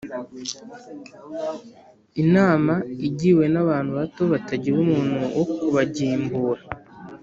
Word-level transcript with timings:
inama 2.23 2.73
igiwe 3.07 3.45
n’abantu 3.53 3.91
bato 3.99 4.23
batagira 4.31 4.75
umuntu 4.83 5.19
wo 5.35 5.45
kubagimbura 5.55 6.61